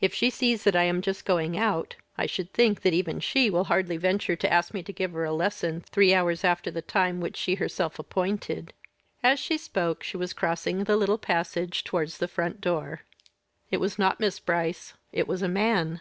[0.00, 3.48] "If she sees that I am just going out, I should think that even she
[3.48, 6.82] will hardly venture to ask me to give her a lesson three hours after the
[6.82, 8.72] time which she herself appointed."
[9.22, 13.02] As she spoke she was crossing the little passage towards the front door.
[13.70, 16.00] It was not Miss Brice it was a man.